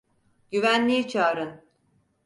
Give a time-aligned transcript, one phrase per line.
[0.51, 1.61] Güvenliği çağırın!